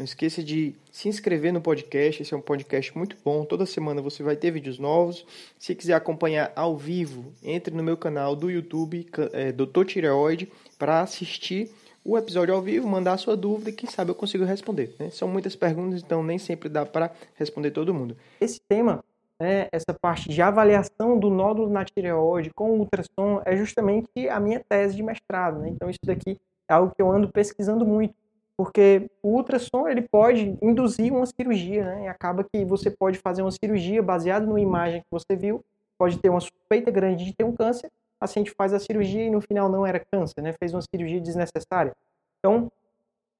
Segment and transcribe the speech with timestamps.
[0.00, 3.44] Não esqueça de se inscrever no podcast, esse é um podcast muito bom.
[3.44, 5.26] Toda semana você vai ter vídeos novos.
[5.58, 9.84] Se quiser acompanhar ao vivo, entre no meu canal do YouTube, é, Dr.
[9.84, 11.70] Tireoide, para assistir
[12.02, 14.96] o episódio ao vivo, mandar a sua dúvida e quem sabe eu consigo responder.
[14.98, 15.10] Né?
[15.10, 18.16] São muitas perguntas, então nem sempre dá para responder todo mundo.
[18.40, 19.04] Esse tema,
[19.38, 24.64] né, essa parte de avaliação do nódulo na tireoide com ultrassom, é justamente a minha
[24.66, 25.58] tese de mestrado.
[25.58, 25.68] Né?
[25.68, 26.38] Então isso daqui
[26.70, 28.14] é algo que eu ando pesquisando muito
[28.60, 32.04] porque o ultrassom ele pode induzir uma cirurgia, né?
[32.04, 35.64] E acaba que você pode fazer uma cirurgia baseada numa imagem que você viu,
[35.96, 39.30] pode ter uma suspeita grande de ter um câncer, a paciente faz a cirurgia e
[39.30, 40.52] no final não era câncer, né?
[40.52, 41.96] Fez uma cirurgia desnecessária.
[42.38, 42.70] Então,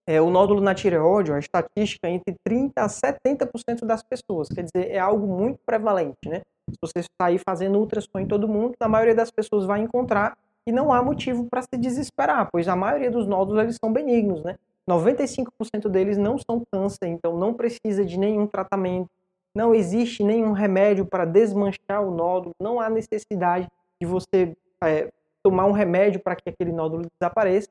[0.06, 4.62] é, o nódulo na tireoide, a estatística é entre 30 a 70% das pessoas, quer
[4.62, 6.40] dizer, é algo muito prevalente, né?
[6.70, 10.34] Se você sair fazendo ultrassom em todo mundo, a maioria das pessoas vai encontrar
[10.66, 14.42] e não há motivo para se desesperar, pois a maioria dos nódulos eles são benignos,
[14.42, 14.56] né?
[14.90, 19.08] 95% deles não são câncer, então não precisa de nenhum tratamento,
[19.54, 23.68] não existe nenhum remédio para desmanchar o nódulo, não há necessidade
[24.00, 25.10] de você é,
[25.42, 27.68] tomar um remédio para que aquele nódulo desapareça,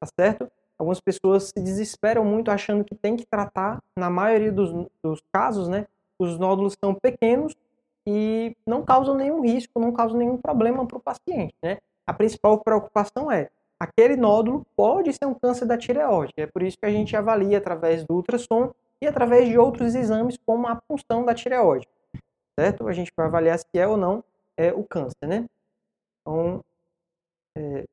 [0.00, 0.50] tá certo?
[0.78, 5.68] Algumas pessoas se desesperam muito achando que tem que tratar, na maioria dos, dos casos,
[5.68, 5.86] né?
[6.18, 7.54] Os nódulos são pequenos
[8.06, 11.78] e não causam nenhum risco, não causam nenhum problema para o paciente, né?
[12.06, 16.34] A principal preocupação é aquele nódulo pode ser um câncer da tireoide.
[16.36, 18.70] É por isso que a gente avalia através do ultrassom
[19.02, 21.88] e através de outros exames, como a punção da tireoide.
[22.58, 22.86] Certo?
[22.86, 24.22] A gente vai avaliar se é ou não
[24.56, 25.46] é o câncer, né?
[26.20, 26.60] Então,
[27.56, 27.84] é...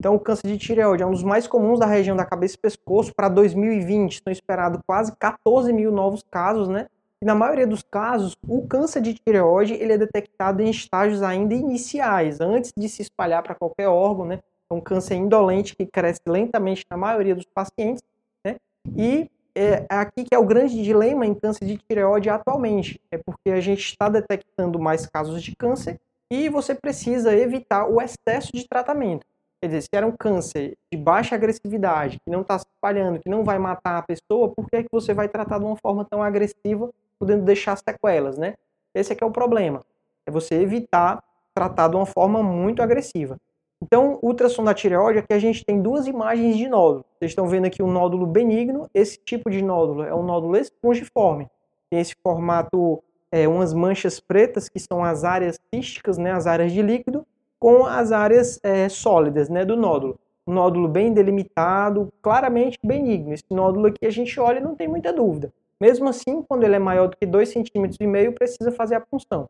[0.00, 2.58] então o câncer de tireoide é um dos mais comuns da região da cabeça e
[2.58, 3.14] pescoço.
[3.14, 6.88] Para 2020, estão esperados quase 14 mil novos casos, né?
[7.20, 11.52] E na maioria dos casos, o câncer de tireoide ele é detectado em estágios ainda
[11.52, 14.38] iniciais, antes de se espalhar para qualquer órgão, né?
[14.70, 18.02] É um câncer indolente que cresce lentamente na maioria dos pacientes,
[18.44, 18.56] né?
[18.96, 23.50] E é aqui que é o grande dilema em câncer de tireoide atualmente, é porque
[23.50, 25.98] a gente está detectando mais casos de câncer
[26.30, 29.26] e você precisa evitar o excesso de tratamento.
[29.60, 33.28] Quer dizer, se era um câncer de baixa agressividade, que não está se espalhando, que
[33.28, 36.04] não vai matar a pessoa, por que, é que você vai tratar de uma forma
[36.04, 38.54] tão agressiva podendo deixar sequelas, né?
[38.94, 39.84] Esse é que é o problema.
[40.26, 41.22] É você evitar
[41.54, 43.36] tratar de uma forma muito agressiva.
[43.82, 47.04] Então, ultrassom da tireoide, aqui a gente tem duas imagens de nódulo.
[47.18, 48.88] Vocês estão vendo aqui um nódulo benigno.
[48.92, 51.48] Esse tipo de nódulo é um nódulo espongiforme.
[51.90, 56.72] Tem esse formato, é, umas manchas pretas, que são as áreas císticas, né, as áreas
[56.72, 57.24] de líquido,
[57.58, 60.18] com as áreas é, sólidas né, do nódulo.
[60.46, 63.32] Um nódulo bem delimitado, claramente benigno.
[63.32, 65.52] Esse nódulo aqui a gente olha e não tem muita dúvida.
[65.80, 69.48] Mesmo assim, quando ele é maior do que 2,5 cm, precisa fazer a punção.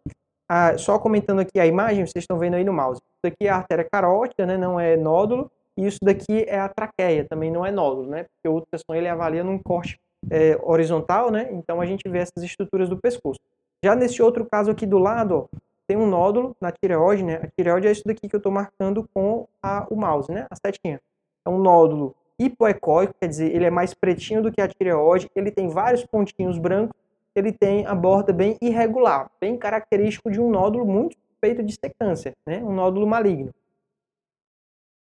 [0.49, 3.01] Ah, só comentando aqui a imagem, vocês estão vendo aí no mouse.
[3.01, 6.69] Isso daqui é a artéria carótida, né, não é nódulo, e isso daqui é a
[6.69, 10.01] traqueia, também não é nódulo, né, porque o ultrassom ele avalia num corte
[10.31, 13.41] é, horizontal, né, então a gente vê essas estruturas do pescoço.
[13.85, 17.49] Já nesse outro caso aqui do lado, ó, tem um nódulo na tireoide, né, a
[17.49, 20.99] tireoide é isso daqui que eu estou marcando com a, o mouse, né, a setinha.
[21.47, 25.51] É um nódulo hipoecóico, quer dizer, ele é mais pretinho do que a tireoide, ele
[25.51, 26.97] tem vários pontinhos brancos,
[27.35, 31.93] ele tem a borda bem irregular, bem característico de um nódulo muito suspeito de ser
[31.99, 32.59] câncer, né?
[32.59, 33.53] um nódulo maligno.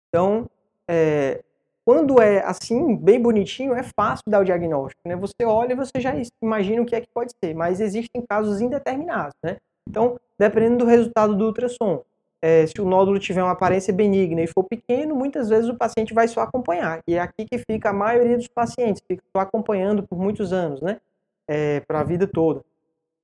[0.09, 0.47] Então,
[0.89, 1.43] é,
[1.85, 5.01] quando é assim, bem bonitinho, é fácil dar o diagnóstico.
[5.07, 5.17] Né?
[5.17, 8.61] Você olha e você já imagina o que é que pode ser, mas existem casos
[8.61, 9.35] indeterminados.
[9.43, 9.57] Né?
[9.89, 12.05] Então, dependendo do resultado do ultrassom,
[12.43, 16.13] é, se o nódulo tiver uma aparência benigna e for pequeno, muitas vezes o paciente
[16.13, 17.01] vai só acompanhar.
[17.07, 20.81] E é aqui que fica a maioria dos pacientes, fica só acompanhando por muitos anos,
[20.83, 21.01] né?
[21.47, 22.65] É, para a vida toda.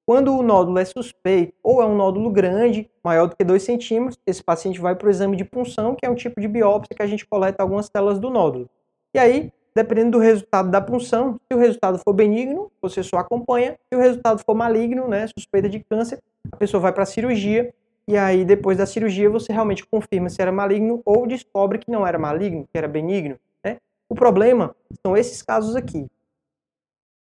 [0.07, 4.19] Quando o nódulo é suspeito ou é um nódulo grande, maior do que 2 centímetros,
[4.25, 7.03] esse paciente vai para o exame de punção, que é um tipo de biópsia que
[7.03, 8.71] a gente coleta algumas células do nódulo.
[9.13, 13.77] E aí, dependendo do resultado da punção, se o resultado for benigno, você só acompanha.
[13.93, 16.19] Se o resultado for maligno, né, suspeita de câncer,
[16.51, 17.73] a pessoa vai para a cirurgia
[18.09, 22.07] e aí, depois da cirurgia, você realmente confirma se era maligno ou descobre que não
[22.07, 23.39] era maligno, que era benigno.
[23.63, 23.77] Né?
[24.09, 24.75] O problema
[25.05, 26.07] são esses casos aqui,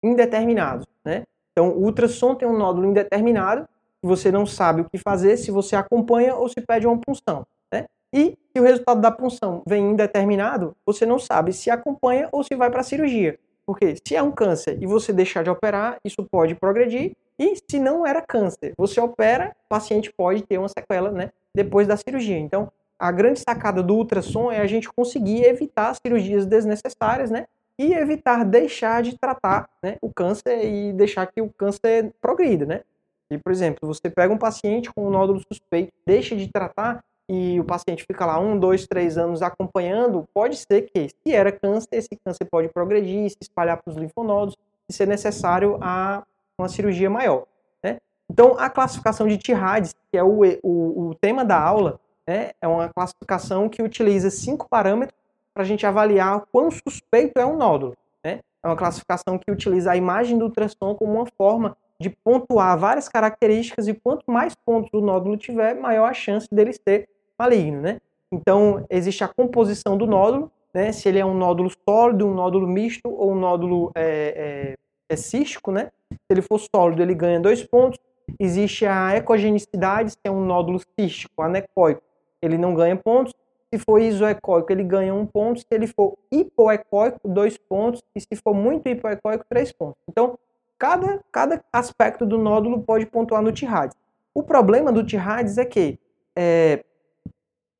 [0.04, 0.86] indeterminados.
[1.06, 1.24] Né?
[1.54, 3.66] Então, o ultrassom tem um nódulo indeterminado,
[4.02, 7.48] você não sabe o que fazer, se você acompanha ou se pede uma punção.
[7.72, 7.86] Né?
[8.12, 12.56] E se o resultado da punção vem indeterminado, você não sabe se acompanha ou se
[12.56, 13.40] vai para a cirurgia.
[13.66, 17.80] Porque se é um câncer e você deixar de operar, isso pode progredir e se
[17.80, 18.74] não era câncer.
[18.78, 22.38] Você opera, o paciente pode ter uma sequela né, depois da cirurgia.
[22.38, 27.46] Então, a grande sacada do ultrassom é a gente conseguir evitar cirurgias desnecessárias, né?
[27.78, 32.82] E evitar deixar de tratar né, o câncer e deixar que o câncer progrida, né?
[33.32, 37.60] E, por exemplo, você pega um paciente com um nódulo suspeito, deixa de tratar e
[37.60, 41.88] o paciente fica lá um, dois, três anos acompanhando, pode ser que, se era câncer,
[41.94, 44.56] esse câncer pode progredir, se espalhar para os linfonodos
[44.90, 46.24] e ser necessário a
[46.60, 47.46] uma cirurgia maior.
[47.84, 47.98] Né?
[48.30, 52.68] Então, a classificação de TIRADS, que é o, o, o tema da aula, né, é
[52.68, 55.18] uma classificação que utiliza cinco parâmetros
[55.54, 57.96] para a gente avaliar quão suspeito é um nódulo.
[58.24, 58.40] Né?
[58.64, 63.08] É uma classificação que utiliza a imagem do ultrassom como uma forma de pontuar várias
[63.08, 67.08] características e quanto mais pontos o nódulo tiver, maior a chance dele ser
[67.38, 67.82] maligno.
[67.82, 68.00] Né?
[68.32, 70.92] Então, existe a composição do nódulo, né?
[70.92, 74.78] se ele é um nódulo sólido, um nódulo misto ou um nódulo é, é,
[75.14, 75.72] é cístico.
[75.72, 75.90] Né?
[76.12, 78.00] Se ele for sólido, ele ganha dois pontos.
[78.40, 82.02] Existe a ecogenicidade, que é um nódulo cístico, anecoico,
[82.42, 83.34] ele não ganha pontos.
[83.74, 85.60] Se for isoecóico, ele ganha um ponto.
[85.60, 88.04] Se ele for hipoecóico, dois pontos.
[88.16, 89.98] E se for muito hipoecóico, três pontos.
[90.08, 90.38] Então,
[90.78, 93.96] cada, cada aspecto do nódulo pode pontuar no TIRADS.
[94.34, 96.00] O problema do TIRADS é que
[96.36, 96.84] é,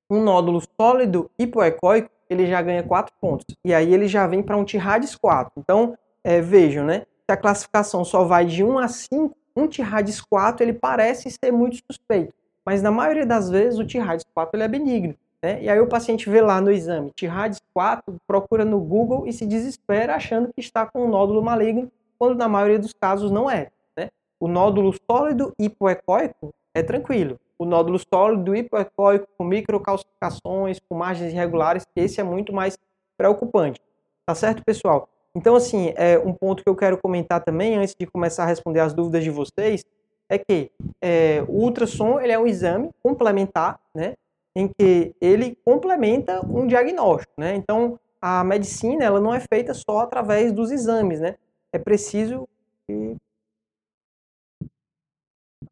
[0.10, 3.46] um nódulo sólido hipoecóico, ele já ganha quatro pontos.
[3.64, 5.54] E aí ele já vem para um TIRADS 4.
[5.58, 7.06] Então, é, vejam, né?
[7.30, 11.52] Se a classificação só vai de 1 a 5, um TIRADS 4 ele parece ser
[11.52, 12.34] muito suspeito.
[12.66, 15.16] Mas na maioria das vezes o TIRADS 4 ele é benigno.
[15.42, 15.64] Né?
[15.64, 19.46] E aí o paciente vê lá no exame TIRADS 4, procura no Google e se
[19.46, 23.70] desespera achando que está com um nódulo maligno, quando na maioria dos casos não é.
[23.96, 24.10] Né?
[24.40, 27.40] O nódulo sólido hipoecóico é tranquilo.
[27.58, 32.78] O nódulo sólido hipoecóico com microcalcificações, com margens irregulares, esse é muito mais
[33.18, 33.80] preocupante.
[34.26, 35.08] Tá certo, pessoal?
[35.36, 38.80] Então, assim, é um ponto que eu quero comentar também, antes de começar a responder
[38.82, 39.84] as dúvidas de vocês,
[40.30, 40.72] é que
[41.02, 44.14] é, o ultrassom ele é um exame complementar, né,
[44.56, 47.56] em que ele complementa um diagnóstico, né?
[47.56, 51.36] Então a medicina ela não é feita só através dos exames, né?
[51.74, 52.48] É preciso
[52.88, 53.16] que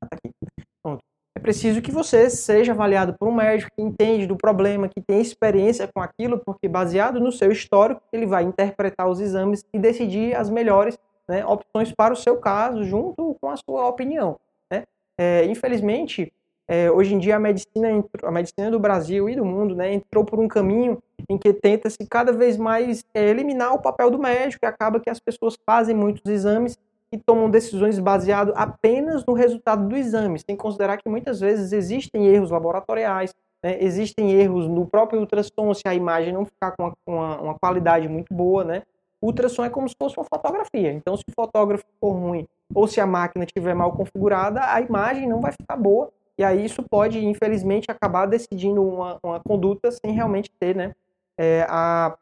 [0.02, 0.34] ah, tá aqui.
[0.82, 1.04] Pronto.
[1.31, 5.20] É preciso que você seja avaliado por um médico que entende do problema, que tem
[5.20, 10.36] experiência com aquilo, porque baseado no seu histórico, ele vai interpretar os exames e decidir
[10.36, 10.98] as melhores
[11.28, 14.40] né, opções para o seu caso, junto com a sua opinião.
[14.70, 14.84] Né?
[15.18, 16.32] É, infelizmente,
[16.68, 20.24] é, hoje em dia a medicina, a medicina do Brasil e do mundo né, entrou
[20.24, 24.66] por um caminho em que tenta-se cada vez mais é, eliminar o papel do médico
[24.66, 26.78] e acaba que as pessoas fazem muitos exames
[27.12, 32.28] e tomam decisões baseadas apenas no resultado do exame, sem considerar que muitas vezes existem
[32.28, 37.42] erros laboratoriais, né, existem erros no próprio ultrassom, se a imagem não ficar com uma,
[37.42, 38.84] uma qualidade muito boa, né?
[39.22, 40.92] ultrassom é como se fosse uma fotografia.
[40.92, 45.28] Então, se o fotógrafo for ruim ou se a máquina estiver mal configurada, a imagem
[45.28, 46.12] não vai ficar boa.
[46.38, 50.96] E aí isso pode, infelizmente, acabar decidindo uma, uma conduta sem realmente ter né,
[51.38, 52.18] é, a,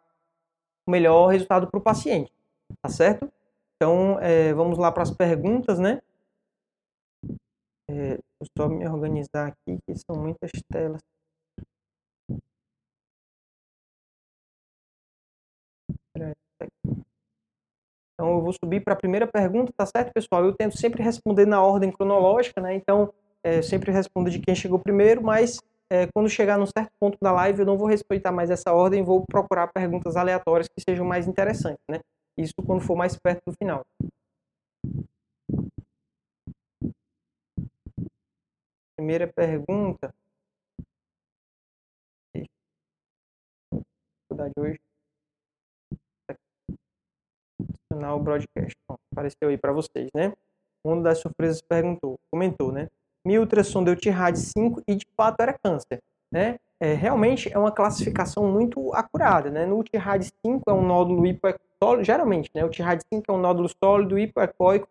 [0.85, 2.31] o melhor resultado para o paciente.
[2.81, 3.31] Tá certo?
[3.81, 6.01] Então, é, vamos lá para as perguntas, né?
[7.89, 8.19] É,
[8.57, 11.01] só me organizar aqui, que são muitas telas.
[18.13, 20.43] Então eu vou subir para a primeira pergunta, tá certo, pessoal?
[20.43, 22.75] Eu tento sempre responder na ordem cronológica, né?
[22.75, 27.17] Então, é, sempre respondo de quem chegou primeiro, mas é, quando chegar num certo ponto
[27.21, 31.05] da live, eu não vou respeitar mais essa ordem, vou procurar perguntas aleatórias que sejam
[31.05, 32.01] mais interessantes, né?
[32.39, 33.85] Isso quando for mais perto do final.
[38.95, 40.13] Primeira pergunta.
[44.29, 44.79] Dificuldade hoje
[48.15, 48.75] o broadcast.
[48.87, 50.33] Bom, apareceu aí para vocês, né?
[50.83, 52.87] Uma das surpresas perguntou, comentou, né?
[53.25, 55.99] Meu ultrassom deu TIRAD 5 e de fato era câncer,
[56.31, 56.57] né?
[56.79, 59.65] É, realmente é uma classificação muito acurada, né?
[59.65, 61.21] No TIRAD 5 é um nódulo
[61.79, 62.65] hipoecóico, geralmente, né?
[62.65, 64.87] O TIRAD 5 é um nódulo sólido hipoecóico,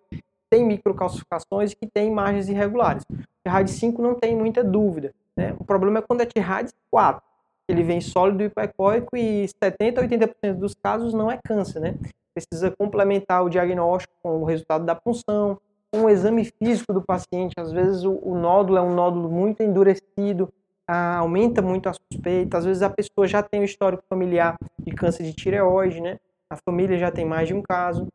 [0.51, 3.05] tem microcalcificações e que tem margens irregulares.
[3.11, 5.55] O TIRAD 5 não tem muita dúvida, né?
[5.59, 7.23] O problema é quando é TIRAD 4,
[7.69, 11.95] ele vem sólido hipoecóico e 70 a 80% dos casos não é câncer, né?
[12.39, 15.59] precisa complementar o diagnóstico com o resultado da punção,
[15.93, 17.55] com o exame físico do paciente.
[17.59, 20.49] Às vezes o, o nódulo é um nódulo muito endurecido,
[20.87, 22.59] ah, aumenta muito a suspeita.
[22.59, 26.19] Às vezes a pessoa já tem o histórico familiar de câncer de tireoide, né?
[26.51, 28.09] A família já tem mais de um caso.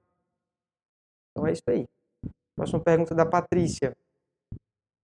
[1.32, 1.86] Então é isso aí.
[2.56, 3.96] Próxima pergunta da Patrícia.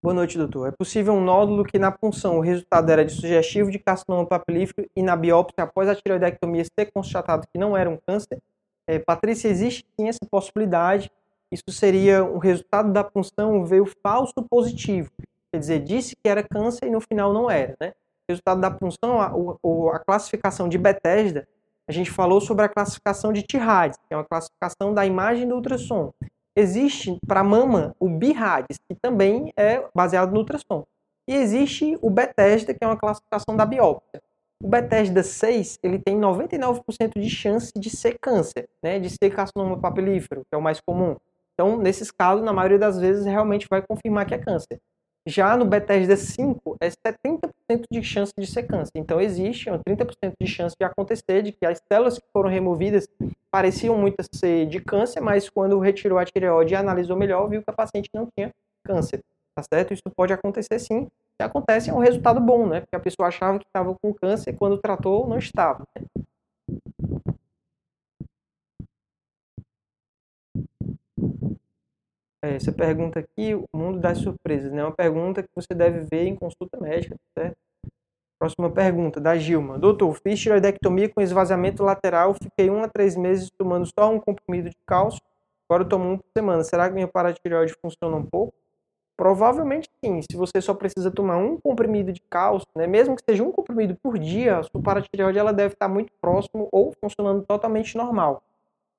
[0.01, 0.69] Boa noite, doutor.
[0.69, 4.89] É possível um nódulo que na punção o resultado era de sugestivo de carcinoma papilífero
[4.95, 8.41] e na biópsia após a tireoidectomia ser constatado que não era um câncer?
[8.87, 11.11] É, Patrícia, existe sim essa possibilidade.
[11.51, 15.11] isso seria o resultado da punção veio falso positivo.
[15.51, 17.89] Quer dizer, disse que era câncer e no final não era, né?
[17.89, 21.47] O resultado da punção, a, a classificação de Bethesda,
[21.89, 25.55] a gente falou sobre a classificação de TIRADS, que é uma classificação da imagem do
[25.55, 26.13] ultrassom.
[26.55, 30.85] Existe para mama o BIRADS, que também é baseado no ultrassom.
[31.27, 34.21] E existe o Bethesda, que é uma classificação da biópsia.
[34.61, 39.79] O Bethesda 6, ele tem 99% de chance de ser câncer, né, de ser carcinoma
[39.79, 41.15] papilífero, que é o mais comum.
[41.55, 44.79] Então, nesses casos, na maioria das vezes, realmente vai confirmar que é câncer.
[45.27, 48.93] Já no Bethesda 5, é 70% de chance de ser câncer.
[48.95, 53.07] Então, existe 30% de chance de acontecer, de que as células que foram removidas
[53.51, 57.69] pareciam muito ser de câncer, mas quando retirou a tireoide e analisou melhor, viu que
[57.69, 58.51] a paciente não tinha
[58.83, 59.21] câncer.
[59.55, 59.93] Tá certo?
[59.93, 61.07] Isso pode acontecer sim.
[61.39, 62.81] Se acontece, é um resultado bom, né?
[62.81, 65.85] Porque a pessoa achava que estava com câncer, quando tratou, não estava.
[65.95, 66.05] Né?
[71.17, 71.55] É,
[72.41, 74.83] essa pergunta aqui, o mundo das surpresas, né?
[74.83, 77.57] Uma pergunta que você deve ver em consulta médica, certo?
[78.39, 79.77] Próxima pergunta, da Gilma.
[79.77, 84.69] Doutor, fiz tiroidectomia com esvaziamento lateral, fiquei um a três meses tomando só um comprimido
[84.69, 85.19] de cálcio,
[85.69, 86.63] agora eu tomo um por semana.
[86.63, 88.53] Será que minha paratireoide funciona um pouco?
[89.17, 90.21] Provavelmente sim.
[90.21, 93.97] Se você só precisa tomar um comprimido de cálcio, né, mesmo que seja um comprimido
[94.01, 98.41] por dia, a sua paratireoide ela deve estar muito próximo ou funcionando totalmente normal.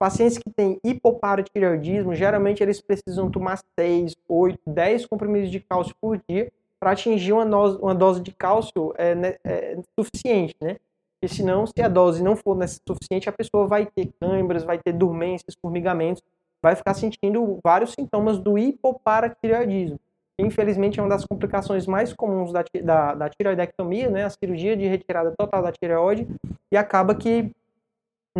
[0.00, 6.18] Pacientes que têm hipoparatireoidismo, geralmente eles precisam tomar 6, 8, 10 comprimidos de cálcio por
[6.26, 10.78] dia para atingir uma dose, uma dose de cálcio é, né, é, suficiente, né?
[11.20, 12.56] Porque senão, se a dose não for
[12.88, 16.22] suficiente, a pessoa vai ter câimbras, vai ter dormências, formigamentos,
[16.62, 20.00] vai ficar sentindo vários sintomas do hipoparatireoidismo.
[20.38, 24.24] Infelizmente, é uma das complicações mais comuns da, da, da tireoidectomia, né?
[24.24, 26.26] A cirurgia de retirada total da tireoide,
[26.72, 27.50] e acaba que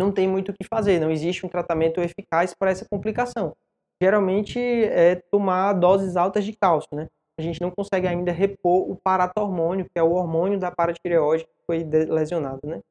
[0.01, 3.55] não tem muito o que fazer, não existe um tratamento eficaz para essa complicação.
[4.01, 7.07] Geralmente é tomar doses altas de cálcio, né?
[7.39, 11.65] A gente não consegue ainda repor o paratormônio, que é o hormônio da paratireoide que
[11.65, 12.81] foi lesionado, né?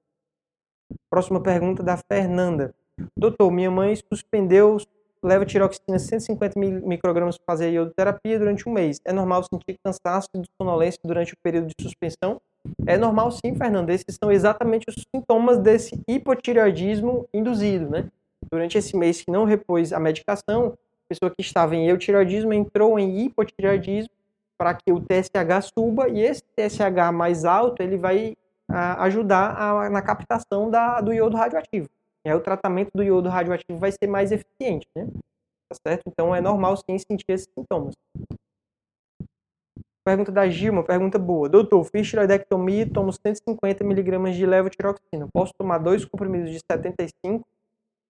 [1.10, 2.74] Próxima pergunta da Fernanda.
[3.16, 4.78] Doutor, minha mãe suspendeu
[5.22, 9.00] leva tiroxina 150 microgramas para fazer iodoterapia durante um mês.
[9.04, 12.40] É normal sentir cansaço e sonolência durante o período de suspensão?
[12.86, 13.90] É normal sim, Fernando.
[13.90, 18.08] Esses são exatamente os sintomas desse hipotireoidismo induzido, né?
[18.50, 20.76] Durante esse mês que não repôs a medicação,
[21.06, 24.10] a pessoa que estava em eutireoidismo entrou em hipotireoidismo
[24.58, 28.36] para que o TSH suba e esse TSH mais alto ele vai
[28.68, 31.88] a, ah, ajudar a, na captação da, do iodo radioativo.
[32.24, 35.08] E aí o tratamento do iodo radioativo vai ser mais eficiente, né?
[35.68, 36.02] Tá certo?
[36.06, 37.94] Então é normal sim sentir esses sintomas.
[40.04, 41.48] Pergunta da Gilma, pergunta boa.
[41.48, 45.28] Doutor, fiz tiroidectomia e tomo 150 mg de levotiroxina.
[45.32, 47.46] Posso tomar dois comprimidos de 75?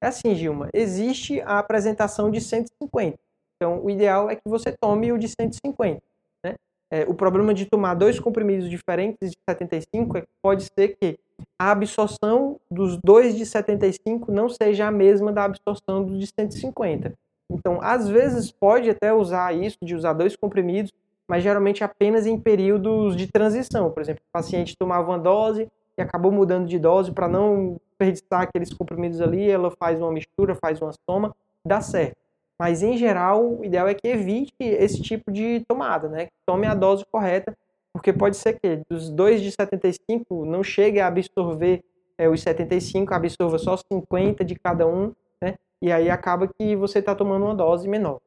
[0.02, 0.68] É assim, Gilma.
[0.72, 3.18] Existe a apresentação de 150.
[3.56, 6.00] Então, o ideal é que você tome o de 150.
[6.44, 6.54] Né?
[6.90, 11.18] É, o problema de tomar dois comprimidos diferentes de 75 é que pode ser que
[11.58, 17.12] a absorção dos dois de 75 não seja a mesma da absorção dos de 150.
[17.50, 20.92] Então, às vezes, pode até usar isso, de usar dois comprimidos,
[21.30, 23.88] mas geralmente apenas em períodos de transição.
[23.92, 28.40] Por exemplo, o paciente tomava uma dose e acabou mudando de dose para não desperdiçar
[28.40, 31.32] aqueles comprimidos ali, ela faz uma mistura, faz uma soma,
[31.64, 32.16] dá certo.
[32.58, 36.26] Mas em geral, o ideal é que evite esse tipo de tomada, né?
[36.44, 37.56] Tome a dose correta,
[37.94, 41.80] porque pode ser que dos dois de 75 não chegue a absorver
[42.18, 45.54] é, os 75, absorva só 50 de cada um, né?
[45.80, 48.18] E aí acaba que você está tomando uma dose menor.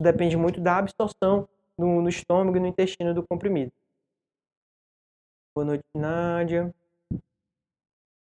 [0.00, 1.46] Depende muito da absorção
[1.80, 3.72] no, no estômago e no intestino do comprimido.
[5.54, 6.72] Boa noite, Nádia.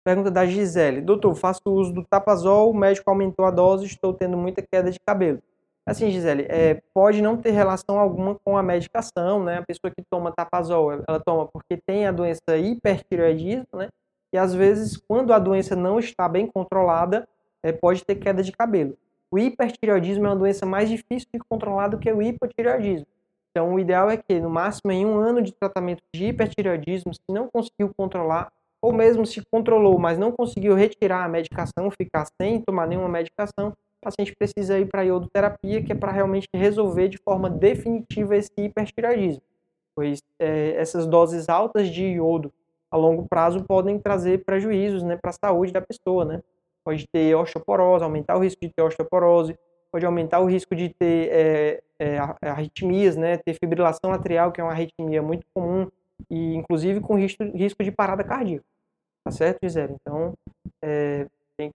[0.04, 1.02] Pergunta da Gisele.
[1.02, 5.00] Doutor, faço uso do tapazol, o médico aumentou a dose, estou tendo muita queda de
[5.00, 5.42] cabelo.
[5.88, 9.60] Assim, Gisele, é, pode não ter relação alguma com a medicação, né?
[9.60, 13.90] A pessoa que toma tapazol, ela toma porque tem a doença hipertireoidismo, né?
[14.34, 17.28] E às vezes, quando a doença não está bem controlada,
[17.64, 18.98] é, pode ter queda de cabelo.
[19.32, 23.08] O hipertireoidismo é uma doença mais difícil de controlar do que o hipotireoidismo.
[23.56, 27.22] Então, o ideal é que, no máximo, em um ano de tratamento de hipertireoidismo, se
[27.30, 32.60] não conseguiu controlar, ou mesmo se controlou, mas não conseguiu retirar a medicação, ficar sem
[32.60, 37.08] tomar nenhuma medicação, o paciente precisa ir para a iodoterapia, que é para realmente resolver
[37.08, 39.42] de forma definitiva esse hipertireoidismo.
[39.96, 42.52] Pois é, essas doses altas de iodo
[42.92, 46.26] a longo prazo podem trazer prejuízos né, para a saúde da pessoa.
[46.26, 46.44] Né?
[46.84, 49.58] Pode ter osteoporose, aumentar o risco de ter osteoporose,
[49.92, 52.18] pode aumentar o risco de ter é, é,
[52.50, 55.90] arritmias, né, ter fibrilação atrial, que é uma arritmia muito comum,
[56.30, 58.66] e inclusive com risco, risco de parada cardíaca.
[59.24, 59.96] Tá certo, Gisele?
[60.02, 60.34] Então,
[60.84, 61.28] é,
[61.58, 61.72] tem,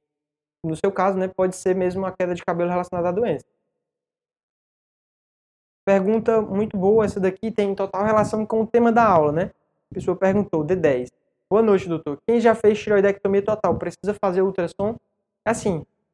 [0.63, 3.45] no seu caso, né, pode ser mesmo uma queda de cabelo relacionada à doença.
[5.85, 9.51] Pergunta muito boa, essa daqui tem total relação com o tema da aula, né?
[9.91, 11.09] A pessoa perguntou, D10.
[11.51, 12.19] Boa noite, doutor.
[12.25, 14.95] Quem já fez tiroidectomia total precisa fazer ultrassom?
[15.45, 15.51] É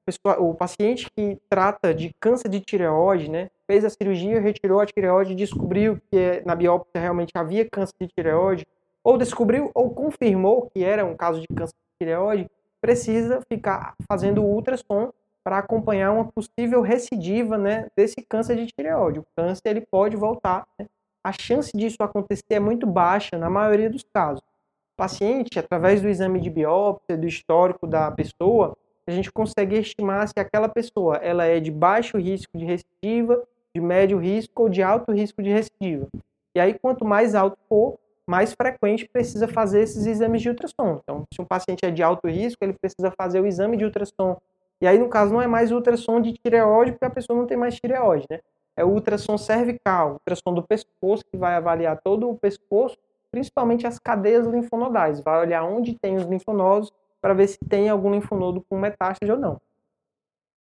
[0.08, 4.86] assim, o paciente que trata de câncer de tireoide, né, fez a cirurgia, retirou a
[4.86, 8.66] tireoide, descobriu que é, na biópsia realmente havia câncer de tireoide,
[9.02, 14.42] ou descobriu ou confirmou que era um caso de câncer de tireoide, precisa ficar fazendo
[14.42, 15.12] ultrassom
[15.44, 19.20] para acompanhar uma possível recidiva né, desse câncer de tireoide.
[19.20, 20.66] O câncer ele pode voltar.
[20.78, 20.86] Né?
[21.22, 24.40] A chance disso acontecer é muito baixa na maioria dos casos.
[24.40, 30.26] O paciente, através do exame de biópsia, do histórico da pessoa, a gente consegue estimar
[30.28, 33.42] se aquela pessoa ela é de baixo risco de recidiva,
[33.74, 36.08] de médio risco ou de alto risco de recidiva.
[36.54, 41.00] E aí, quanto mais alto for, mais frequente precisa fazer esses exames de ultrassom.
[41.02, 44.36] Então, se um paciente é de alto risco, ele precisa fazer o exame de ultrassom.
[44.80, 47.56] E aí, no caso, não é mais ultrassom de tireoide, porque a pessoa não tem
[47.56, 48.40] mais tireoide, né?
[48.76, 52.98] É o ultrassom cervical, ultrassom do pescoço, que vai avaliar todo o pescoço,
[53.30, 55.20] principalmente as cadeias linfonodais.
[55.20, 56.92] Vai olhar onde tem os linfonodos
[57.26, 59.60] para ver se tem algum linfonodo com metástase ou não.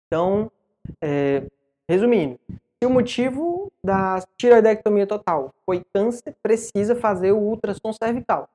[0.09, 0.51] Então,
[1.01, 1.47] é,
[1.89, 8.49] resumindo, se o motivo da tireoidectomia total foi câncer, precisa fazer o ultrassom cervical.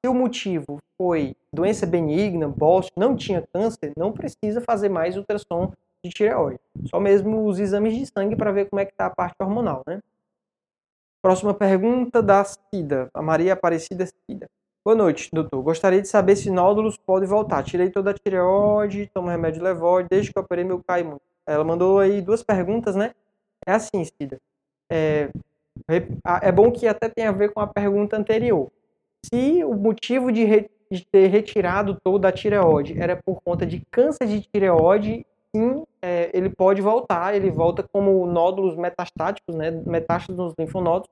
[0.00, 5.72] Se o motivo foi doença benigna, bócio, não tinha câncer, não precisa fazer mais ultrassom
[6.04, 6.60] de tireoide.
[6.88, 9.82] Só mesmo os exames de sangue para ver como é que está a parte hormonal,
[9.84, 10.00] né?
[11.20, 14.48] Próxima pergunta da Cida, a Maria Aparecida Cida.
[14.88, 15.60] Boa noite, doutor.
[15.60, 17.62] Gostaria de saber se nódulos podem voltar.
[17.62, 21.20] Tirei toda a tireoide, tomo remédio levoide, desde que eu operei meu cai muito.
[21.46, 23.12] Ela mandou aí duas perguntas, né?
[23.66, 24.40] É assim, Cida.
[24.90, 25.28] É,
[26.40, 28.72] é bom que até tenha a ver com a pergunta anterior.
[29.26, 33.84] Se o motivo de, re, de ter retirado toda a tireoide era por conta de
[33.90, 37.34] câncer de tireoide, sim, é, ele pode voltar.
[37.34, 39.70] Ele volta como nódulos metastáticos, né?
[39.70, 41.10] Metástases nos linfonodos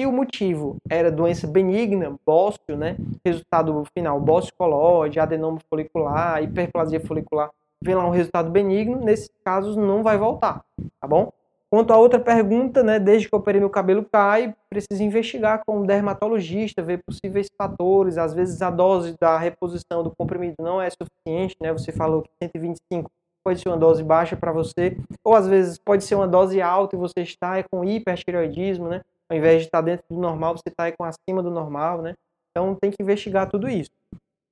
[0.00, 2.96] se o motivo era doença benigna, bócio, né?
[3.22, 7.50] Resultado final, bócio colóide, adenoma folicular, hiperplasia folicular,
[7.84, 10.64] vem lá um resultado benigno, nesses casos não vai voltar,
[10.98, 11.30] tá bom?
[11.70, 15.80] Quanto a outra pergunta, né, desde que eu operei meu cabelo cai, preciso investigar com
[15.80, 20.88] um dermatologista, ver possíveis fatores, às vezes a dose da reposição do comprimido não é
[20.88, 21.72] suficiente, né?
[21.74, 23.10] Você falou que 125
[23.44, 26.96] pode ser uma dose baixa para você, ou às vezes pode ser uma dose alta
[26.96, 29.02] e você está com hipertireoidismo, né?
[29.30, 32.16] Ao invés de estar dentro do normal, você está com acima do normal, né?
[32.50, 33.90] Então tem que investigar tudo isso,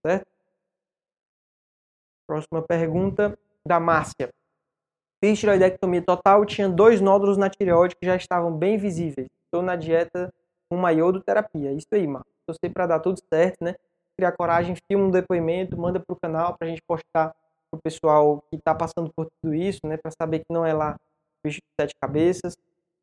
[0.06, 0.26] certo?
[2.28, 3.36] Próxima pergunta
[3.66, 4.30] da Márcia.
[5.22, 9.26] Fiz tiroidectomia total, tinha dois nódulos na tireoide que já estavam bem visíveis.
[9.46, 10.32] Estou na dieta
[10.70, 11.72] com uma iodoterapia.
[11.72, 12.30] Isso aí, Márcia.
[12.60, 13.74] sei para dar tudo certo, né?
[14.16, 17.34] Criar coragem, filma um depoimento, manda para o canal para a gente postar
[17.70, 19.96] para o pessoal que está passando por tudo isso, né?
[19.96, 20.96] Para saber que não é lá
[21.44, 22.56] bicho de sete cabeças.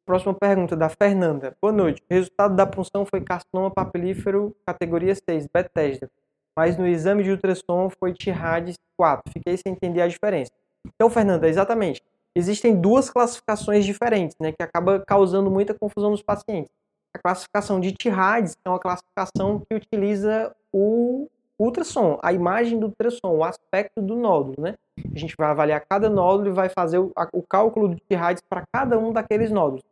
[0.05, 1.57] Próxima pergunta da Fernanda.
[1.59, 1.99] Boa noite.
[2.07, 6.11] O resultado da punção foi carcinoma papilífero categoria 6, Bethesda.
[6.55, 9.33] Mas no exame de ultrassom foi Tirades 4.
[9.33, 10.51] Fiquei sem entender a diferença.
[10.85, 12.03] Então, Fernanda, exatamente.
[12.35, 16.71] Existem duas classificações diferentes, né, que acaba causando muita confusão nos pacientes.
[17.11, 23.37] A classificação de Tirades é uma classificação que utiliza o ultrassom, a imagem do ultrassom,
[23.37, 24.75] o aspecto do nódulo, né?
[25.15, 28.43] A gente vai avaliar cada nódulo e vai fazer o, a, o cálculo de Tirades
[28.47, 29.83] para cada um daqueles nódulos.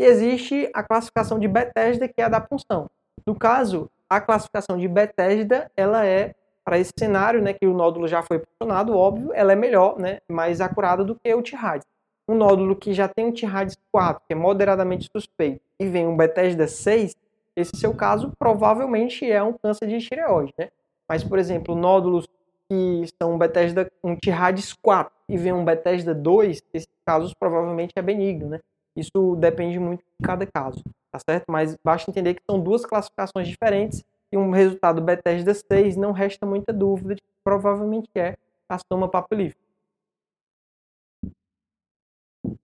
[0.00, 2.88] E existe a classificação de Bethesda, que é a da punção.
[3.26, 6.34] No caso, a classificação de Bethesda, ela é
[6.64, 10.20] para esse cenário, né, que o nódulo já foi puncionado, óbvio, ela é melhor, né,
[10.26, 11.84] mais acurada do que o TIRADS.
[12.26, 16.16] Um nódulo que já tem um TIRADS 4, que é moderadamente suspeito, e vem um
[16.16, 17.14] Bethesda 6,
[17.54, 20.70] esse seu caso provavelmente é um câncer de tireoide, né?
[21.06, 22.26] Mas, por exemplo, nódulos
[22.70, 27.92] que são um Bethesda, um TIRADS 4 e vem um Bethesda 2, esses casos provavelmente
[27.96, 28.60] é benigno, né?
[28.96, 31.44] Isso depende muito de cada caso, tá certo?
[31.48, 36.46] Mas basta entender que são duas classificações diferentes e um resultado Bethesda 6 não resta
[36.46, 38.36] muita dúvida de que provavelmente é
[38.68, 39.58] carcinoma papilífero.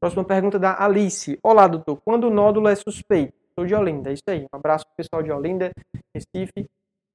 [0.01, 1.39] Próxima pergunta da Alice.
[1.43, 2.01] Olá, doutor.
[2.05, 3.35] Quando o nódulo é suspeito?
[3.55, 4.11] Sou de Olinda.
[4.11, 4.45] É isso aí.
[4.45, 5.73] Um abraço pro pessoal de Olinda,
[6.15, 6.69] Recife.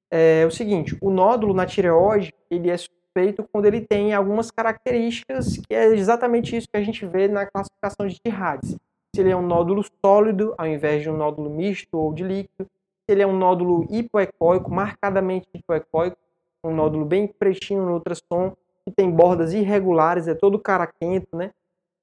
[0.09, 5.57] É o seguinte, o nódulo na tireoide, ele é suspeito quando ele tem algumas características
[5.57, 8.77] que é exatamente isso que a gente vê na classificação de Tirades
[9.13, 12.65] se ele é um nódulo sólido ao invés de um nódulo misto ou de líquido,
[12.65, 16.17] se ele é um nódulo hipoecóico, marcadamente hipoecóico,
[16.63, 21.51] um nódulo bem pretinho no ultrassom, que tem bordas irregulares, é todo caraquento, né?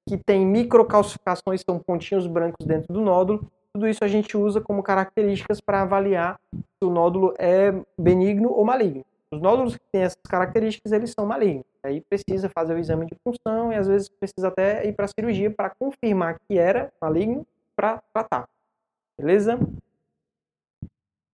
[0.07, 3.49] que tem microcalcificações, são pontinhos brancos dentro do nódulo.
[3.73, 8.65] Tudo isso a gente usa como características para avaliar se o nódulo é benigno ou
[8.65, 9.05] maligno.
[9.31, 11.65] Os nódulos que têm essas características, eles são malignos.
[11.83, 15.07] Aí precisa fazer o exame de função e às vezes precisa até ir para a
[15.07, 18.49] cirurgia para confirmar que era maligno para tratar.
[19.17, 19.59] Beleza?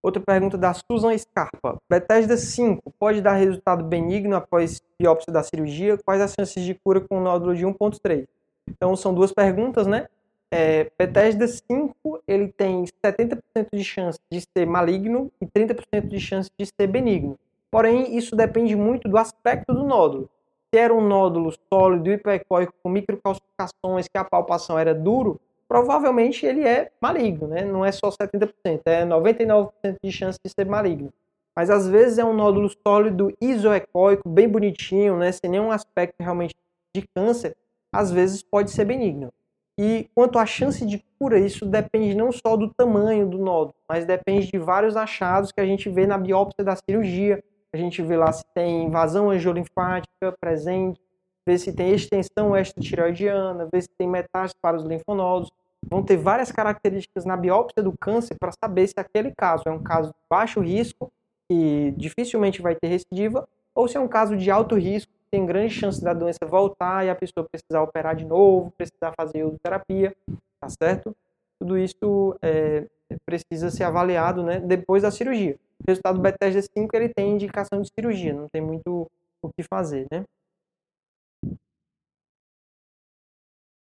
[0.03, 1.81] Outra pergunta da Susan Scarpa.
[1.89, 5.97] Bethesda 5 pode dar resultado benigno após biópsia da cirurgia?
[5.97, 8.27] Quais as chances de cura com nódulo de 1.3?
[8.69, 10.07] Então são duas perguntas, né?
[10.51, 13.41] É, Bethesda 5 ele tem 70%
[13.73, 17.37] de chance de ser maligno e 30% de chance de ser benigno.
[17.71, 20.29] Porém, isso depende muito do aspecto do nódulo.
[20.73, 26.67] Se era um nódulo sólido, hipoecóico, com microcalcificações, que a palpação era duro, provavelmente ele
[26.67, 27.63] é maligno, né?
[27.63, 29.71] Não é só 70%, é 99%
[30.03, 31.13] de chance de ser maligno.
[31.55, 35.31] Mas às vezes é um nódulo sólido isoecóico, bem bonitinho, né?
[35.31, 36.53] Sem nenhum aspecto realmente
[36.93, 37.55] de câncer,
[37.93, 39.31] às vezes pode ser benigno.
[39.77, 44.05] E quanto à chance de cura, isso depende não só do tamanho do nódulo, mas
[44.05, 47.43] depende de vários achados que a gente vê na biópsia da cirurgia.
[47.75, 50.97] A gente vê lá se tem invasão angiolinfática presente,
[51.45, 55.51] ver se tem extensão extratireoidiana, ver se tem metástase para os linfonodos.
[55.85, 59.83] Vão ter várias características na biópsia do câncer para saber se aquele caso é um
[59.83, 61.11] caso de baixo risco,
[61.49, 65.45] que dificilmente vai ter recidiva, ou se é um caso de alto risco, que tem
[65.45, 70.15] grande chance da doença voltar e a pessoa precisar operar de novo, precisar fazer iodoterapia,
[70.61, 71.13] tá certo?
[71.59, 72.85] Tudo isso é,
[73.25, 75.59] precisa ser avaliado né, depois da cirurgia.
[75.87, 79.09] Resultado do Bethesda 5 ele tem indicação de cirurgia, não tem muito
[79.41, 80.23] o que fazer, né?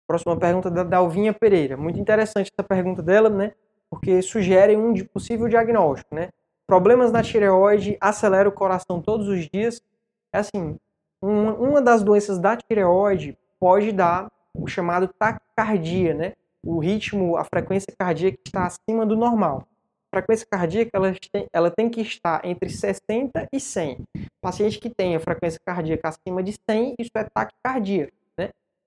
[0.06, 1.76] Próxima pergunta da Dalvinha Pereira.
[1.76, 3.54] Muito interessante essa pergunta dela, né?
[3.88, 6.30] Porque sugere um possível diagnóstico, né?
[6.66, 9.80] Problemas na tireoide, acelera o coração todos os dias.
[10.32, 10.76] É assim,
[11.22, 16.32] uma, uma das doenças da tireoide pode dar o chamado taquicardia, né?
[16.64, 19.66] O ritmo, a frequência cardíaca está acima do normal.
[20.12, 23.98] Frequência cardíaca ela tem, ela tem que estar entre 60 e 100.
[24.40, 28.10] Paciente que tem a frequência cardíaca acima de 100, isso é taquicardia.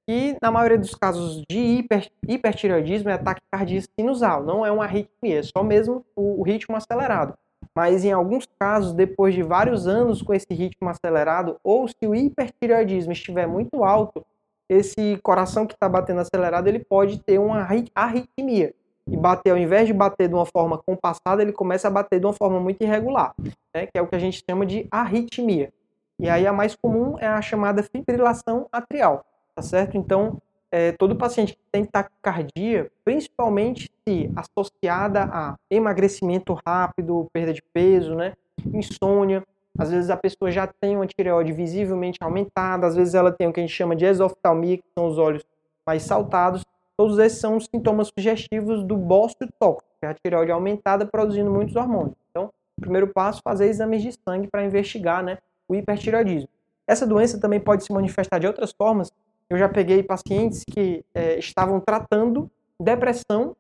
[0.08, 4.84] E na maioria dos casos de hiper, hipertireoidismo é ataque cardíaco sinusal, não é uma
[4.84, 7.38] arritmia, é só mesmo o, o ritmo acelerado.
[7.74, 12.14] Mas em alguns casos, depois de vários anos com esse ritmo acelerado, ou se o
[12.14, 14.26] hipertireoidismo estiver muito alto,
[14.70, 18.74] esse coração que está batendo acelerado, ele pode ter uma arritmia.
[19.08, 22.26] E bater, ao invés de bater de uma forma compassada, ele começa a bater de
[22.26, 23.34] uma forma muito irregular,
[23.74, 23.86] né?
[23.86, 25.74] que é o que a gente chama de arritmia.
[26.20, 29.98] E aí a mais comum é a chamada fibrilação atrial tá certo?
[29.98, 37.62] Então, é, todo paciente que tem taquicardia, principalmente se associada a emagrecimento rápido, perda de
[37.74, 38.34] peso, né,
[38.74, 39.44] insônia,
[39.78, 43.54] às vezes a pessoa já tem uma tireoide visivelmente aumentada, às vezes ela tem o
[43.54, 45.44] que a gente chama de exoftalmia, que são os olhos
[45.86, 46.64] mais saltados.
[46.98, 51.50] Todos esses são os sintomas sugestivos do bócio tóxico, que é a tireoide aumentada produzindo
[51.50, 52.16] muitos hormônios.
[52.30, 56.50] Então, o primeiro passo fazer exames de sangue para investigar né, o hipertireoidismo.
[56.88, 59.12] Essa doença também pode se manifestar de outras formas,
[59.50, 63.56] eu já peguei pacientes que é, estavam tratando depressão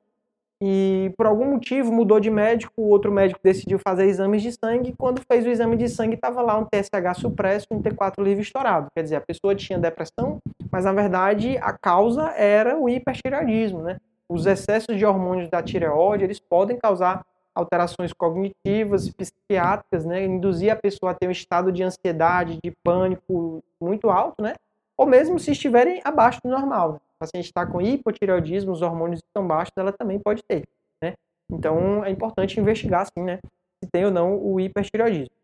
[0.61, 4.95] e por algum motivo mudou de médico, o outro médico decidiu fazer exames de sangue,
[4.97, 8.41] quando fez o exame de sangue estava lá um TSH supresso e um T4 livre
[8.41, 8.87] estourado.
[8.95, 10.39] Quer dizer, a pessoa tinha depressão,
[10.73, 13.97] mas na verdade a causa era o hipertireoidismo, né?
[14.27, 20.25] Os excessos de hormônios da tireoide, eles podem causar alterações cognitivas, psiquiátricas, né?
[20.25, 24.55] Induzir a pessoa a ter um estado de ansiedade, de pânico muito alto, né?
[24.97, 26.93] ou mesmo se estiverem abaixo do normal.
[26.93, 26.99] Né?
[27.15, 30.63] O paciente está com hipotireoidismo, os hormônios estão baixos, ela também pode ter.
[31.01, 31.13] Né?
[31.51, 33.39] Então é importante investigar sim, né,
[33.83, 35.35] se tem ou não o hipertireoidismo.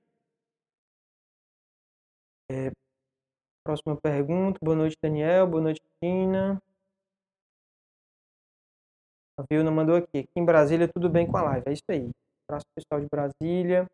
[2.51, 2.71] É,
[3.63, 4.57] próxima pergunta.
[4.63, 5.47] Boa noite, Daniel.
[5.47, 6.61] Boa noite, Tina.
[9.37, 10.19] A Vilna mandou aqui.
[10.19, 11.63] Aqui em Brasília, tudo bem com a live.
[11.67, 12.09] É isso aí.
[12.47, 13.87] Abraço pessoal de Brasília.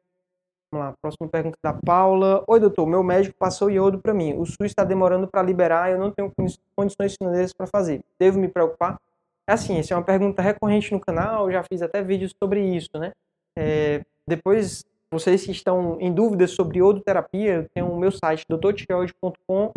[0.72, 2.44] Vamos lá, próxima pergunta da Paula.
[2.48, 4.34] Oi, doutor, meu médico passou iodo para mim.
[4.34, 6.32] O SUS está demorando para liberar, eu não tenho
[6.76, 8.02] condições financeiras para fazer.
[8.20, 9.00] Devo me preocupar?
[9.48, 12.90] É assim, essa é uma pergunta recorrente no canal, já fiz até vídeos sobre isso,
[12.96, 13.12] né?
[13.58, 19.72] É, depois, vocês que estão em dúvidas sobre iodoterapia, tem o meu site, doutortireoide.com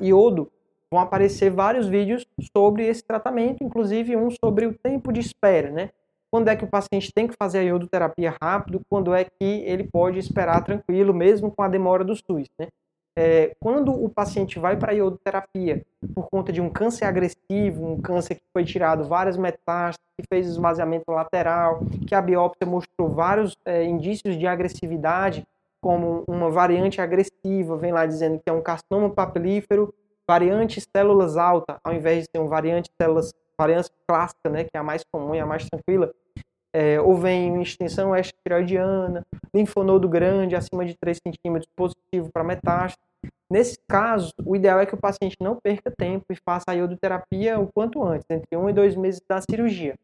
[0.00, 0.50] iodo,
[0.90, 5.90] vão aparecer vários vídeos sobre esse tratamento, inclusive um sobre o tempo de espera, né?
[6.30, 9.84] quando é que o paciente tem que fazer a iodoterapia rápido, quando é que ele
[9.84, 12.48] pode esperar tranquilo, mesmo com a demora do SUS.
[12.58, 12.68] Né?
[13.22, 18.00] É, quando o paciente vai para a iodoterapia por conta de um câncer agressivo, um
[18.00, 23.54] câncer que foi tirado várias metástases, que fez esvaziamento lateral, que a biópsia mostrou vários
[23.66, 25.46] é, indícios de agressividade,
[25.82, 29.92] como uma variante agressiva, vem lá dizendo que é um carcinoma papilífero,
[30.26, 34.78] variante células alta, ao invés de ser um variante células variância clássica, né, que é
[34.78, 36.10] a mais comum e a mais tranquila,
[36.72, 43.09] é, ou vem extensão extratireoidiana, linfonodo grande, acima de 3 centímetros, positivo para metástase.
[43.50, 47.58] Nesse caso, o ideal é que o paciente não perca tempo e faça a iodoterapia
[47.58, 49.98] o quanto antes, entre um e dois meses da cirurgia.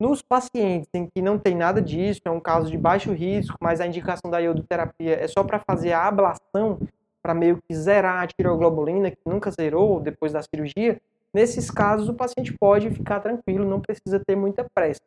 [0.00, 3.80] Nos pacientes em que não tem nada disso, é um caso de baixo risco, mas
[3.80, 6.78] a indicação da iodoterapia é só para fazer a ablação,
[7.22, 10.98] para meio que zerar a tireoglobulina, que nunca zerou depois da cirurgia,
[11.34, 15.02] nesses casos o paciente pode ficar tranquilo, não precisa ter muita pressa,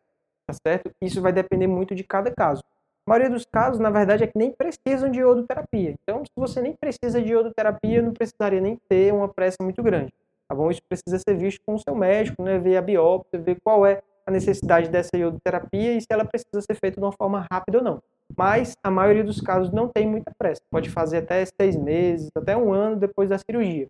[0.46, 0.92] tá certo?
[1.02, 2.62] Isso vai depender muito de cada caso.
[3.06, 5.96] A maioria dos casos, na verdade, é que nem precisam de iodoterapia.
[6.02, 10.14] Então, se você nem precisa de iodoterapia, não precisaria nem ter uma pressa muito grande,
[10.48, 10.70] tá bom?
[10.70, 12.60] Isso precisa ser visto com o seu médico, né?
[12.60, 16.76] Ver a biópsia, ver qual é a necessidade dessa iodoterapia e se ela precisa ser
[16.76, 18.04] feita de uma forma rápida ou não.
[18.38, 20.62] Mas a maioria dos casos não tem muita pressa.
[20.70, 23.90] Pode fazer até seis meses, até um ano depois da cirurgia.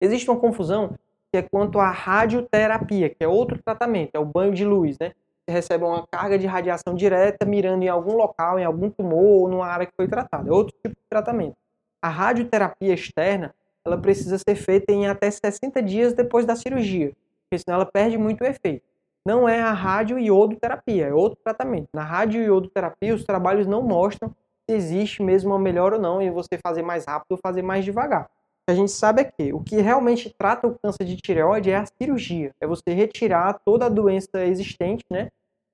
[0.00, 0.96] Existe uma confusão
[1.30, 5.12] que é quanto à radioterapia, que é outro tratamento, é o banho de luz, né?
[5.50, 9.66] Recebe uma carga de radiação direta mirando em algum local, em algum tumor ou numa
[9.66, 10.48] área que foi tratada.
[10.48, 11.56] É outro tipo de tratamento.
[12.02, 17.62] A radioterapia externa, ela precisa ser feita em até 60 dias depois da cirurgia, porque
[17.62, 18.90] senão ela perde muito o efeito
[19.24, 21.88] não é a radioiodoterapia, é outro tratamento.
[21.92, 24.34] Na radioiodoterapia, os trabalhos não mostram
[24.68, 27.84] se existe mesmo uma melhora ou não em você fazer mais rápido ou fazer mais
[27.84, 28.24] devagar.
[28.24, 31.70] O que a gente sabe é que o que realmente trata o câncer de tireoide
[31.70, 35.28] é a cirurgia, é você retirar toda a doença existente, né?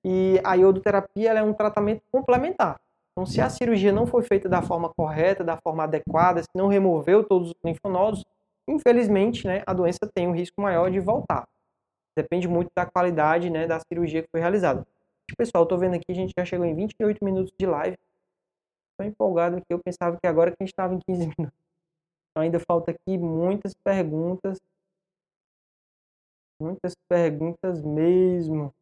[0.09, 2.79] E a iodoterapia é um tratamento complementar.
[3.11, 6.69] Então, se a cirurgia não foi feita da forma correta, da forma adequada, se não
[6.69, 8.23] removeu todos os linfonodos,
[8.69, 11.45] infelizmente, né, a doença tem um risco maior de voltar.
[12.15, 14.87] Depende muito da qualidade né, da cirurgia que foi realizada.
[15.37, 17.97] Pessoal, estou vendo aqui, a gente já chegou em 28 minutos de live.
[18.91, 21.59] Estou empolgado aqui, eu pensava que agora que a gente estava em 15 minutos.
[22.31, 24.57] Então ainda falta aqui muitas perguntas.
[26.61, 28.73] Muitas perguntas mesmo.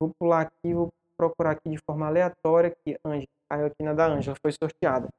[0.00, 2.96] Vou pular aqui, vou procurar aqui de forma aleatória aqui.
[3.04, 5.10] Ângela, caiu aqui na da Ângela, foi sorteada.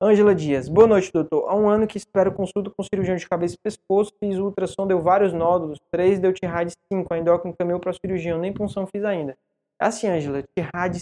[0.00, 0.68] Ângela Dias.
[0.68, 1.48] Boa noite, doutor.
[1.48, 4.12] Há um ano que espero consulta com cirurgião de cabeça e pescoço.
[4.20, 5.80] Fiz ultrassom, deu vários nódulos.
[5.90, 7.12] 3 deu TIRAD 5.
[7.12, 8.38] A endócrina encaminhou para cirurgião.
[8.38, 9.36] Nem punção fiz ainda.
[9.80, 10.44] É assim, Ângela.
[10.56, 11.00] TIRAD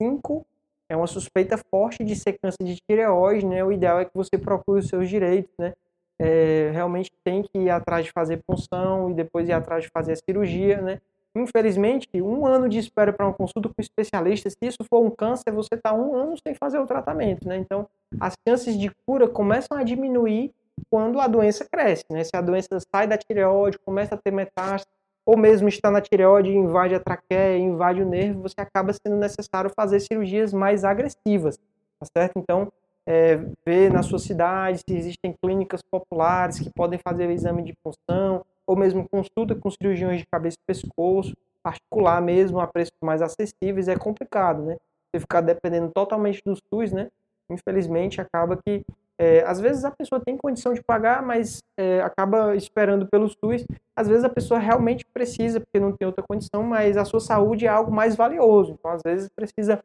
[0.00, 0.46] 5
[0.88, 3.64] é uma suspeita forte de ser câncer de tireoide, né?
[3.64, 5.74] O ideal é que você procure os seus direitos, né?
[6.20, 10.12] É, realmente tem que ir atrás de fazer punção e depois ir atrás de fazer
[10.12, 11.00] a cirurgia, né?
[11.36, 15.10] Infelizmente, um ano de espera para uma consulta com um especialista, se isso for um
[15.10, 17.58] câncer, você está um ano sem fazer o tratamento, né?
[17.58, 17.86] Então,
[18.18, 20.52] as chances de cura começam a diminuir
[20.90, 22.24] quando a doença cresce, né?
[22.24, 24.86] Se a doença sai da tireoide, começa a ter metástase,
[25.26, 29.16] ou mesmo está na tireoide e invade a traqueia, invade o nervo, você acaba sendo
[29.16, 31.58] necessário fazer cirurgias mais agressivas,
[32.00, 32.38] tá certo?
[32.38, 32.72] Então,
[33.06, 37.74] é, ver na sua cidade se existem clínicas populares que podem fazer o exame de
[37.84, 43.22] punção, ou mesmo consulta com cirurgiões de cabeça e pescoço, particular mesmo, a preços mais
[43.22, 44.76] acessíveis, é complicado, né?
[45.10, 47.08] Você ficar dependendo totalmente do SUS, né?
[47.50, 48.84] Infelizmente, acaba que,
[49.18, 53.64] é, às vezes a pessoa tem condição de pagar, mas é, acaba esperando pelo SUS.
[53.96, 57.66] Às vezes a pessoa realmente precisa, porque não tem outra condição, mas a sua saúde
[57.66, 58.72] é algo mais valioso.
[58.78, 59.82] Então, às vezes, precisa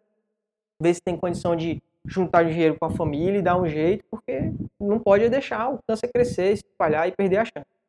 [0.79, 4.51] ver se tem condição de juntar dinheiro com a família e dar um jeito, porque
[4.79, 7.80] não pode deixar o câncer crescer, se espalhar e perder a chance.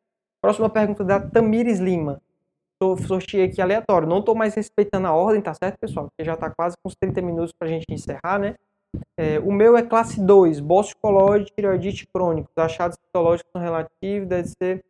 [0.42, 2.20] Próxima pergunta da Tamires Lima.
[2.76, 4.08] Tô, sorteei aqui aleatório.
[4.08, 6.08] Não estou mais respeitando a ordem, tá certo, pessoal?
[6.08, 8.56] Porque já está quase com uns 30 minutos para a gente encerrar, né?
[9.16, 12.50] É, o meu é classe 2, bócio colóide, tireoidite crônico.
[12.50, 14.84] Os achados citológicos são relativos, deve ser...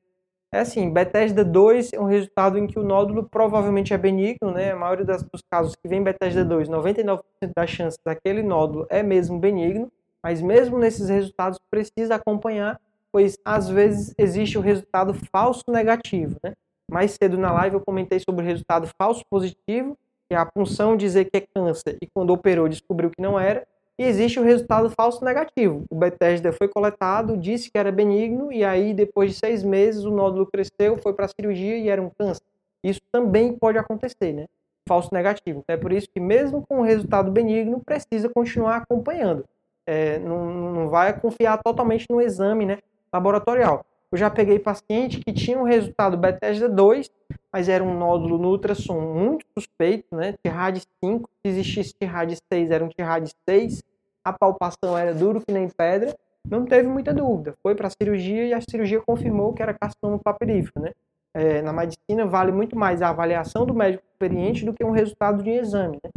[0.55, 4.73] É assim, Bethesda 2 é um resultado em que o nódulo provavelmente é benigno, né?
[4.73, 7.21] A maioria das, dos casos que vem Bethesda 2, 99%
[7.55, 12.81] das chances daquele nódulo é mesmo benigno, mas mesmo nesses resultados precisa acompanhar
[13.13, 16.37] pois às vezes existe o resultado falso negativo.
[16.43, 16.55] Né?
[16.91, 19.97] Mais cedo na live eu comentei sobre o resultado falso positivo,
[20.29, 23.67] que é a punção dizer que é câncer e quando operou descobriu que não era.
[23.99, 25.85] E existe o resultado falso negativo.
[25.91, 30.11] O Bethesda foi coletado, disse que era benigno e aí depois de seis meses o
[30.11, 32.43] nódulo cresceu, foi para a cirurgia e era um câncer.
[32.83, 34.47] Isso também pode acontecer, né?
[34.89, 35.61] Falso negativo.
[35.61, 39.45] Então é por isso que mesmo com o resultado benigno precisa continuar acompanhando.
[39.87, 42.79] É, não, não vai confiar totalmente no exame, né?
[43.13, 43.85] Laboratorial.
[44.11, 47.11] Eu já peguei paciente que tinha um resultado Bethesda 2,
[47.51, 50.35] mas era um nódulo no ultrassom muito suspeito, né?
[50.45, 53.83] TIRAD 5, se existisse TIRAD 6, era um TIRAD 6,
[54.25, 56.15] a palpação era duro que nem pedra,
[56.49, 57.55] não teve muita dúvida.
[57.63, 60.93] Foi para a cirurgia e a cirurgia confirmou que era carcinoma papirífero, né?
[61.35, 65.43] É, na medicina vale muito mais a avaliação do médico experiente do que um resultado
[65.43, 66.11] de exame, né?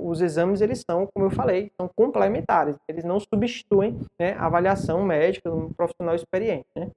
[0.00, 2.76] Os exames, eles são, como eu falei, são complementares.
[2.88, 6.66] Eles não substituem né, a avaliação médica de um profissional experiente.
[6.76, 6.90] Né?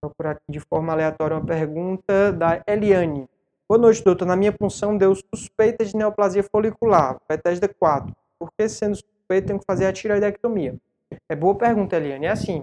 [0.00, 3.28] Vou procurar aqui de forma aleatória uma pergunta da Eliane.
[3.68, 4.26] Boa noite, doutor.
[4.26, 8.14] Na minha punção deu suspeita de neoplasia folicular, Bethesda 4.
[8.38, 10.74] Por que, sendo suspeita, tenho que fazer a tiroidectomia?
[11.28, 12.26] É boa pergunta, Eliane.
[12.26, 12.62] É assim,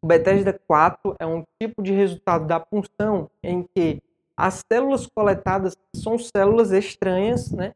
[0.00, 4.02] o Bethesda 4 é um tipo de resultado da punção em que,
[4.36, 7.72] as células coletadas são células estranhas, né?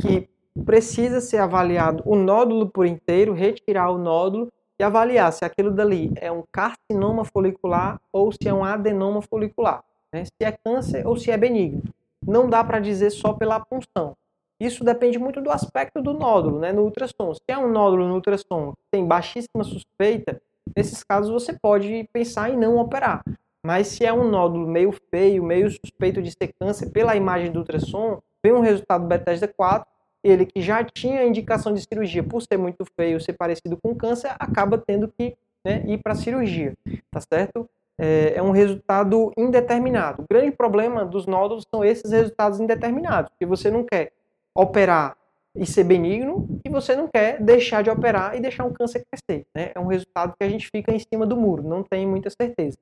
[0.00, 0.28] Que
[0.64, 6.12] precisa ser avaliado o nódulo por inteiro, retirar o nódulo e avaliar se aquilo dali
[6.16, 10.24] é um carcinoma folicular ou se é um adenoma folicular, né?
[10.24, 11.82] se é câncer ou se é benigno.
[12.26, 14.16] Não dá para dizer só pela punção.
[14.58, 17.34] Isso depende muito do aspecto do nódulo, né, no ultrassom.
[17.34, 20.40] Se é um nódulo no ultrassom que tem baixíssima suspeita,
[20.74, 23.22] nesses casos você pode pensar em não operar.
[23.66, 27.58] Mas se é um nódulo meio feio, meio suspeito de ser câncer, pela imagem do
[27.58, 29.84] ultrassom, vem um resultado Bethesda 4,
[30.22, 34.30] ele que já tinha indicação de cirurgia por ser muito feio, ser parecido com câncer,
[34.38, 36.74] acaba tendo que né, ir para cirurgia,
[37.10, 37.68] tá certo?
[37.98, 40.22] É, é, um resultado indeterminado.
[40.22, 44.12] O grande problema dos nódulos são esses resultados indeterminados, que você não quer
[44.54, 45.16] operar
[45.56, 49.44] e ser benigno e você não quer deixar de operar e deixar um câncer crescer.
[49.52, 49.72] Né?
[49.74, 52.76] É um resultado que a gente fica em cima do muro, não tem muita certeza.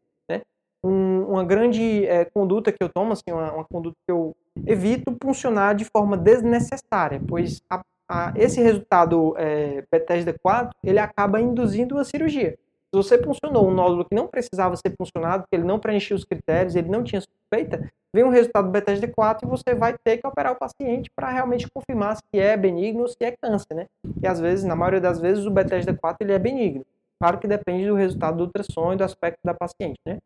[0.84, 5.16] Um, uma grande é, conduta que eu tomo, assim, uma, uma, conduta que eu evito
[5.22, 11.96] funcionar de forma desnecessária, pois a, a, esse resultado é, Bethesda 4 ele acaba induzindo
[11.98, 12.58] a cirurgia.
[12.94, 16.24] Se você funcionou um nódulo que não precisava ser funcionado, porque ele não preenchia os
[16.24, 20.26] critérios, ele não tinha suspeita, vem um resultado Bethesda 4 e você vai ter que
[20.26, 23.86] operar o paciente para realmente confirmar se é benigno ou se é câncer, né?
[24.22, 26.84] E às vezes, na maioria das vezes, o Bethesda 4 ele é benigno.
[27.20, 30.18] Claro que depende do resultado do ultrassom e do aspecto da paciente, né?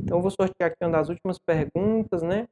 [0.00, 2.46] Então, vou sortear aqui uma das últimas perguntas, né?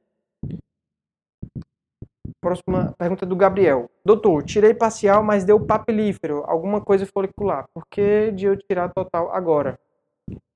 [2.41, 3.89] Próxima pergunta do Gabriel.
[4.05, 7.65] Doutor, tirei parcial, mas deu papilífero, alguma coisa folicular.
[7.73, 9.79] Por que de eu tirar total agora?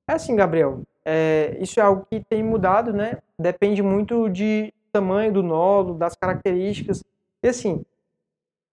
[0.08, 0.82] É assim, Gabriel.
[1.04, 3.18] É, isso é algo que tem mudado, né?
[3.38, 7.04] Depende muito de tamanho do nódulo, das características.
[7.42, 7.86] E assim, o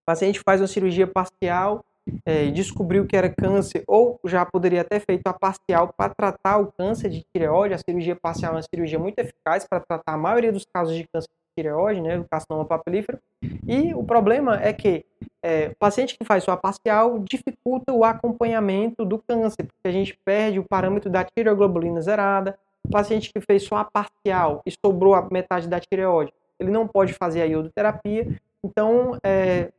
[0.05, 1.85] paciente faz uma cirurgia parcial
[2.25, 6.73] é, descobriu que era câncer, ou já poderia ter feito a parcial para tratar o
[6.73, 7.75] câncer de tireoide.
[7.75, 11.05] A cirurgia parcial é uma cirurgia muito eficaz para tratar a maioria dos casos de
[11.12, 13.18] câncer tireoide, né, o carcinoma papilífero.
[13.66, 15.05] E o problema é que
[15.42, 20.16] é, o paciente que faz sua parcial dificulta o acompanhamento do câncer, porque a gente
[20.25, 22.59] perde o parâmetro da tireoglobulina zerada.
[22.87, 26.87] O paciente que fez só a parcial e sobrou a metade da tireoide, ele não
[26.87, 28.27] pode fazer a iodoterapia.
[28.64, 29.71] Então, é,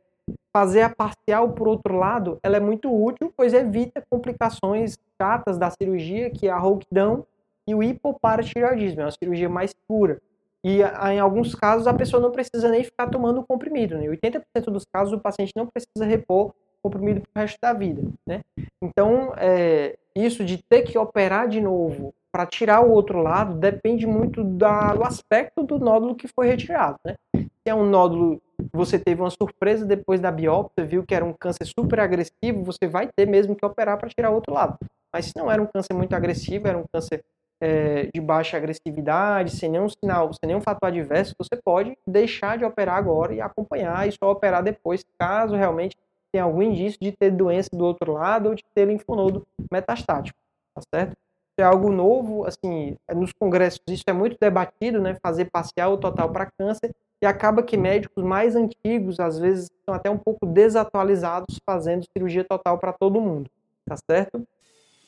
[0.52, 5.70] fazer a parcial, por outro lado, ela é muito útil, pois evita complicações chatas da
[5.70, 7.26] cirurgia, que é a rouquidão
[7.66, 10.20] e o hipoparatireoidismo, é uma cirurgia mais pura.
[10.64, 13.96] E em alguns casos a pessoa não precisa nem ficar tomando o comprimido.
[13.96, 14.06] Né?
[14.06, 18.02] 80% dos casos o paciente não precisa repor comprimido para o resto da vida.
[18.26, 18.40] Né?
[18.82, 24.06] Então, é, isso de ter que operar de novo para tirar o outro lado depende
[24.06, 26.96] muito da, do aspecto do nódulo que foi retirado.
[27.04, 27.16] Né?
[27.34, 28.40] Se é um nódulo
[28.72, 32.86] você teve uma surpresa depois da biópsia, viu que era um câncer super agressivo, você
[32.86, 34.78] vai ter mesmo que operar para tirar outro lado.
[35.12, 37.24] Mas se não era um câncer muito agressivo, era um câncer
[37.60, 42.64] é, de baixa agressividade, sem nenhum sinal, sem nenhum fator adverso, você pode deixar de
[42.64, 45.96] operar agora e acompanhar e só operar depois, caso realmente
[46.32, 50.38] tenha algum indício de ter doença do outro lado ou de ter linfonodo metastático,
[50.74, 51.16] tá certo?
[51.60, 56.30] é algo novo, assim, nos congressos isso é muito debatido, né, fazer parcial ou total
[56.30, 56.90] para câncer,
[57.22, 62.44] e acaba que médicos mais antigos, às vezes, estão até um pouco desatualizados fazendo cirurgia
[62.44, 63.50] total para todo mundo,
[63.86, 64.42] tá certo?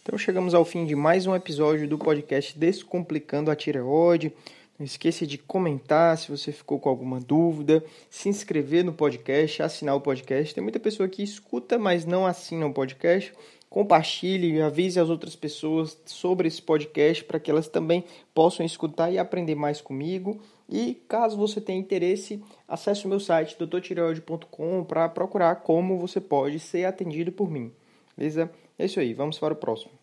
[0.02, 4.32] Então chegamos ao fim de mais um episódio do podcast Descomplicando a Tireoide.
[4.78, 9.94] Não esqueça de comentar se você ficou com alguma dúvida, se inscrever no podcast, assinar
[9.94, 10.52] o podcast.
[10.52, 13.32] Tem muita pessoa que escuta, mas não assina o podcast.
[13.70, 19.18] Compartilhe, avise as outras pessoas sobre esse podcast para que elas também possam escutar e
[19.18, 20.40] aprender mais comigo.
[20.74, 26.58] E caso você tenha interesse, acesse o meu site doutortireoide.com para procurar como você pode
[26.58, 27.70] ser atendido por mim.
[28.16, 28.50] Beleza?
[28.78, 30.01] É isso aí, vamos para o próximo.